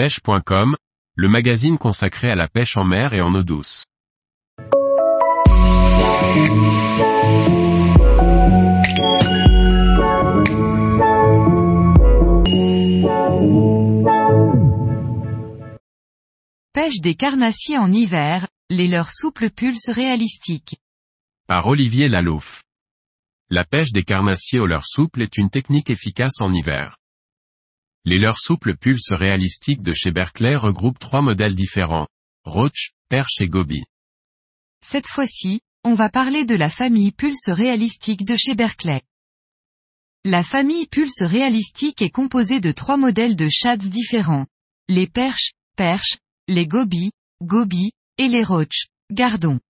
[0.00, 0.76] pêche.com,
[1.14, 3.84] le magazine consacré à la pêche en mer et en eau douce.
[16.72, 20.76] Pêche des carnassiers en hiver, les leurs souples pulses réalistiques.
[21.46, 22.62] Par Olivier Lalouf.
[23.50, 26.99] La pêche des carnassiers au leurre souple est une technique efficace en hiver.
[28.04, 32.08] Les leurres souples pulses réalistiques de chez Berkeley regroupent trois modèles différents.
[32.44, 33.82] Roach, Perche et Goby.
[34.82, 39.02] Cette fois-ci, on va parler de la famille pulse réalistique de chez Berkeley.
[40.24, 44.46] La famille pulse réalistique est composée de trois modèles de shads différents.
[44.88, 49.60] Les perches, perches, les gobies, gobies, et les roach, gardons.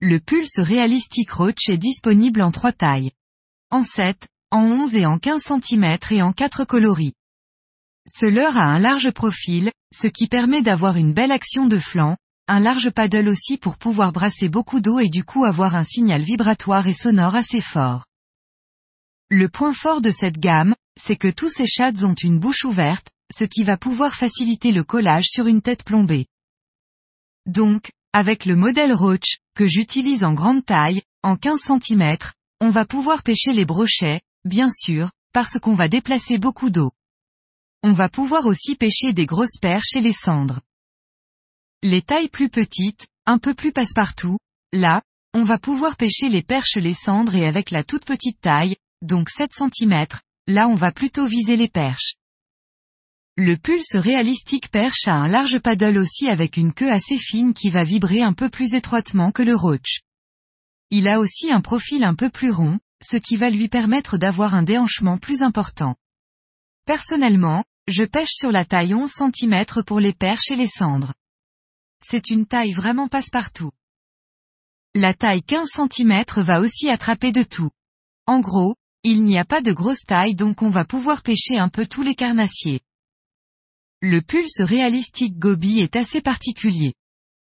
[0.00, 3.12] Le pulse réalistique roach est disponible en trois tailles.
[3.70, 7.14] En 7, en 11 et en 15 cm et en 4 coloris.
[8.06, 12.16] Ce leurre a un large profil, ce qui permet d'avoir une belle action de flanc,
[12.46, 16.22] un large paddle aussi pour pouvoir brasser beaucoup d'eau et du coup avoir un signal
[16.22, 18.06] vibratoire et sonore assez fort.
[19.28, 23.08] Le point fort de cette gamme, c'est que tous ces shads ont une bouche ouverte,
[23.32, 26.26] ce qui va pouvoir faciliter le collage sur une tête plombée.
[27.46, 32.18] Donc, avec le modèle Roach, que j'utilise en grande taille, en 15 cm,
[32.60, 36.92] on va pouvoir pêcher les brochets, bien sûr, parce qu'on va déplacer beaucoup d'eau.
[37.82, 40.60] On va pouvoir aussi pêcher des grosses perches et les cendres.
[41.82, 44.38] Les tailles plus petites, un peu plus passe-partout,
[44.72, 45.02] là,
[45.34, 49.28] on va pouvoir pêcher les perches les cendres et avec la toute petite taille, donc
[49.30, 50.06] 7 cm,
[50.46, 52.14] là on va plutôt viser les perches.
[53.36, 57.68] Le pulse réalistique perche a un large paddle aussi avec une queue assez fine qui
[57.68, 60.02] va vibrer un peu plus étroitement que le roach.
[60.90, 64.54] Il a aussi un profil un peu plus rond, ce qui va lui permettre d'avoir
[64.54, 65.94] un déhanchement plus important.
[66.86, 71.12] Personnellement, je pêche sur la taille 11 cm pour les perches et les cendres.
[72.02, 73.70] C'est une taille vraiment passe-partout.
[74.94, 77.70] La taille 15 cm va aussi attraper de tout.
[78.26, 81.68] En gros, il n'y a pas de grosse taille donc on va pouvoir pêcher un
[81.68, 82.80] peu tous les carnassiers.
[84.00, 86.94] Le pulse réalistique Gobi est assez particulier.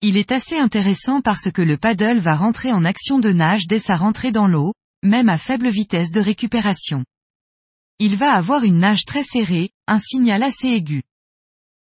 [0.00, 3.78] Il est assez intéressant parce que le paddle va rentrer en action de nage dès
[3.78, 4.72] sa rentrée dans l'eau,
[5.04, 7.04] même à faible vitesse de récupération.
[8.00, 11.02] Il va avoir une nage très serrée, un signal assez aigu.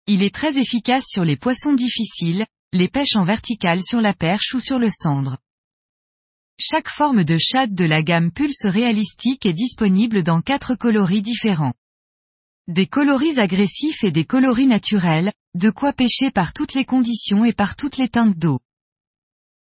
[0.06, 4.52] Il est très efficace sur les poissons difficiles, les pêches en verticale sur la perche
[4.52, 5.38] ou sur le cendre.
[6.58, 11.74] Chaque forme de shad de la gamme Pulse réalistique est disponible dans quatre coloris différents.
[12.68, 17.52] Des coloris agressifs et des coloris naturels, de quoi pêcher par toutes les conditions et
[17.52, 18.60] par toutes les teintes d'eau.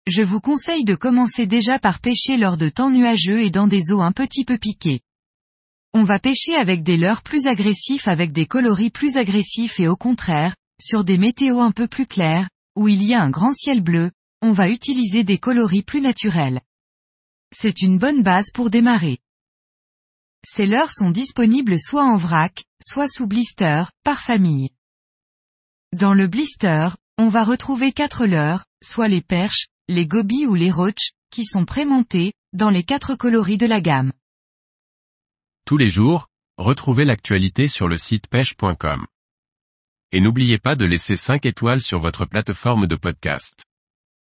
[0.08, 3.92] Je vous conseille de commencer déjà par pêcher lors de temps nuageux et dans des
[3.92, 5.02] eaux un petit peu piquées.
[5.94, 9.98] On va pêcher avec des leurres plus agressifs avec des coloris plus agressifs et au
[9.98, 12.48] contraire, sur des météos un peu plus clairs,
[12.78, 16.62] où il y a un grand ciel bleu, on va utiliser des coloris plus naturels.
[17.54, 19.18] C'est une bonne base pour démarrer.
[20.46, 24.70] Ces leurres sont disponibles soit en vrac, soit sous blister, par famille.
[25.92, 30.72] Dans le blister, on va retrouver quatre leurres, soit les perches, les gobies ou les
[30.72, 34.12] roach, qui sont prémontés, dans les quatre coloris de la gamme.
[35.66, 36.28] Tous les jours,
[36.58, 39.06] retrouvez l'actualité sur le site pêche.com.
[40.12, 43.67] Et n'oubliez pas de laisser 5 étoiles sur votre plateforme de podcast.